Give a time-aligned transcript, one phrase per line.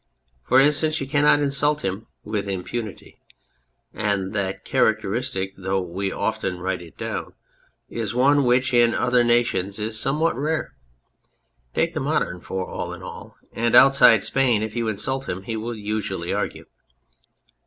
[0.41, 3.19] For instance, you cannot insult him with impunity,
[3.93, 7.33] and that characteristic, though we often write it down,
[7.87, 10.73] is one which in other nations is somewhat rare.
[11.75, 15.55] Take the modern for all in all, and outside Spain, if you insult him he
[15.55, 16.65] will usually argue.